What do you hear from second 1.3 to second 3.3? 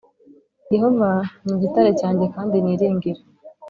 ni igitare cyanjye kandi niringira